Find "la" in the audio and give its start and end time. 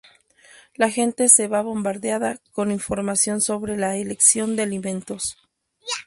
0.73-0.89, 3.77-3.97